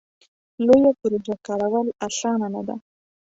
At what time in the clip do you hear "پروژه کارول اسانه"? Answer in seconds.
0.99-2.47